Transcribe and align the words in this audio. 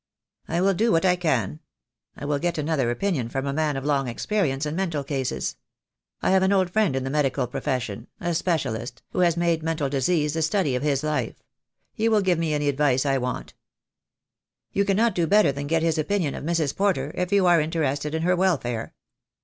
"I 0.47 0.61
will 0.61 0.73
do 0.73 0.91
what 0.91 1.05
I 1.05 1.15
can. 1.15 1.59
I 2.17 2.25
will 2.25 2.39
get 2.39 2.57
another 2.57 2.89
opinion 2.89 3.29
from 3.29 3.45
a 3.45 3.53
man 3.53 3.77
of 3.77 3.85
long 3.85 4.07
experience 4.07 4.65
in 4.65 4.75
mental 4.75 5.03
cases. 5.03 5.57
I 6.23 6.31
have 6.31 6.41
an 6.41 6.51
old 6.51 6.71
friend 6.71 6.95
in 6.95 7.03
the 7.03 7.11
medical 7.11 7.45
profession, 7.45 8.07
a 8.19 8.33
specialist, 8.33 9.03
who 9.11 9.19
I36 9.19 9.19
THE 9.19 9.19
DAY 9.19 9.19
WILL 9.19 9.21
COME. 9.21 9.25
has 9.27 9.37
made 9.37 9.63
mental 9.63 9.89
disease 9.89 10.33
the 10.33 10.41
study 10.41 10.75
of 10.75 10.81
his 10.81 11.03
life. 11.03 11.43
He 11.93 12.09
will 12.09 12.21
give 12.21 12.39
me 12.39 12.55
any 12.55 12.67
advice 12.67 13.05
I 13.05 13.19
want." 13.19 13.53
"You 14.73 14.85
cannot 14.85 15.13
do 15.13 15.27
better 15.27 15.51
than 15.51 15.67
get 15.67 15.83
his 15.83 15.99
opinion 15.99 16.33
of 16.33 16.43
Mrs. 16.45 16.75
Porter, 16.75 17.11
if 17.13 17.31
you 17.31 17.45
are 17.45 17.61
interested 17.61 18.15
in 18.15 18.23
her 18.23 18.35
welfare." 18.35 18.95